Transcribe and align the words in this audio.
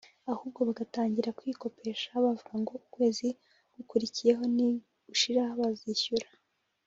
ahubwo 0.31 0.59
bagatangira 0.67 1.35
kwikopesha 1.39 2.09
bavuga 2.23 2.53
ko 2.67 2.73
ukwezi 2.87 3.27
(ugukurikiyeho) 3.71 4.43
nigushira 4.55 5.41
bazishyura 5.59 6.29